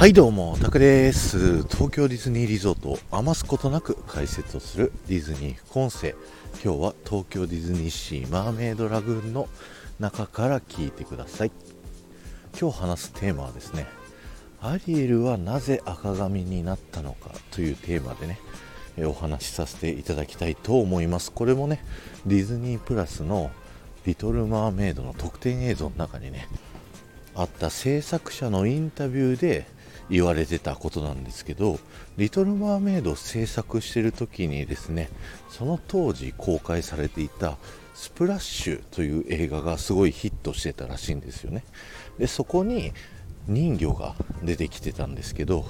[0.00, 1.58] はいどうも、タクです。
[1.64, 6.14] 東京ディズニーリゾートを余すことなく解説をするディズニー副音声。
[6.64, 9.46] 今日は東京ディズニーシーマーメイドラグーンの
[9.98, 11.52] 中から聞いてください。
[12.58, 13.86] 今日話すテーマはですね、
[14.62, 18.40] アリエルはなぜ赤髪になったのかというテーマでね、
[18.96, 21.30] えお話しさせていただきたいと思います。
[21.30, 21.84] これもね、
[22.24, 23.50] ディズニープラスの
[24.06, 26.48] リトル・マーメイドの特典映像の中にね、
[27.34, 29.66] あった制作者のインタビューで
[30.10, 31.78] 言われてたことなんですけど
[32.18, 35.08] 「リトル・マーメイド」を制作してる時にですね
[35.48, 37.56] その当時公開されていた
[37.94, 41.64] 「スプラッシュ」という映画がすごいヒットしてたらしいんですよね。
[42.18, 42.92] でそこに
[43.46, 45.64] 人魚が出てきてたんですけど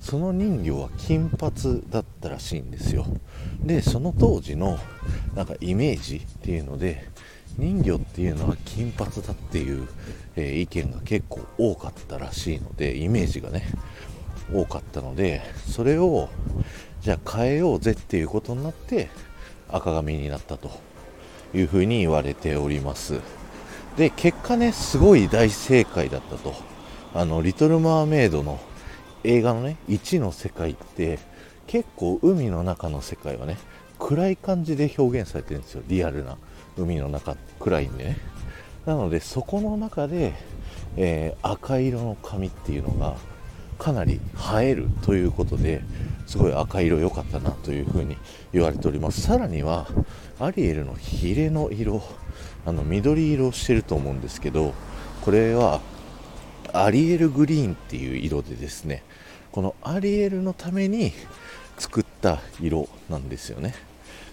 [0.00, 3.06] その人魚は金髪だったらしいんですよ。
[3.62, 4.78] でその当時の
[5.34, 7.06] なんかイメージっていうので
[7.58, 9.88] 人魚っていうのは金髪だっていう、
[10.36, 13.66] えー意見が結構多かったらしいのでイメージがね
[14.52, 16.28] 多かったのでそれを
[17.00, 19.08] じゃあ変えようぜっていうことになって
[19.68, 20.70] 赤髪になったと
[21.54, 23.20] いうふうに言われております。
[23.96, 26.54] で結果ねすごい大正解だったと。
[27.14, 28.60] あのリトル・マーメイドの
[29.24, 31.18] 映画のね1の世界って
[31.66, 33.56] 結構海の中の世界はね
[33.98, 36.36] 暗い感じで表現されてるんですよリアルな
[36.76, 38.18] 海の中暗いんでね。
[38.84, 40.32] なのでそこの中で、
[40.96, 43.16] えー赤色の髪っていうのが
[43.78, 44.20] かなり
[44.60, 45.82] 映えるということで
[46.26, 48.16] すごい赤色良かったなというふうに
[48.52, 49.20] 言われております。
[49.20, 49.86] さらには
[50.38, 52.02] アリエルのヒレの色
[52.64, 54.74] あの緑色をしてると思うんですけど
[55.22, 55.80] これは
[56.72, 59.02] アリエルグリーンっていう色でですね
[59.52, 61.12] このアリエルのために
[61.78, 63.74] 作った色なんですよね。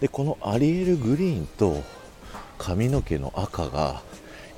[0.00, 1.82] でこのアリエルグリーンと
[2.58, 4.02] 髪の毛の赤が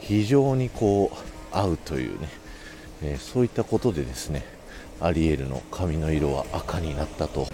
[0.01, 1.17] 非常にこう
[1.57, 2.29] 合うというね、
[3.03, 4.45] えーそういったことでですね
[5.01, 7.47] アリエルの髪の色は赤になったと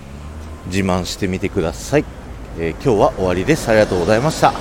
[0.66, 2.04] 自慢してみてください、
[2.58, 3.68] えー今日は終わりです。
[3.68, 4.52] ありがとうございました。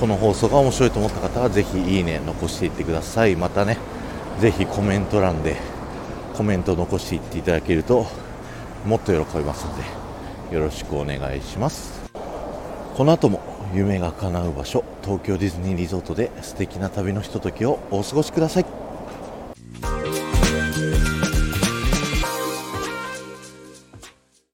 [0.00, 3.36] この放送が面白いと思った方はぜひいいね残していってください。
[3.36, 3.78] またね
[4.40, 5.56] ぜひコメント欄で
[6.34, 8.06] コメント残していっていただけると
[8.86, 12.08] もっと喜びますのでよろしくお願いします。
[12.96, 13.40] この後も
[13.74, 18.85] 夢が叶う場所東京ディズニーリゾートで素敵な旅のひとときをお過ごしください。